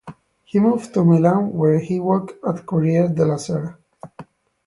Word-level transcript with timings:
He 0.45 0.57
moved 0.59 0.95
to 0.95 1.05
Milan 1.05 1.53
where 1.55 1.77
he 1.77 1.99
worked 1.99 2.43
at 2.43 2.65
Corriere 2.65 3.09
della 3.09 3.37
Sera. 3.37 3.77